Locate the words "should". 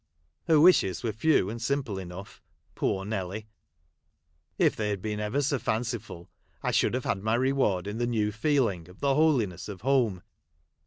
6.71-6.93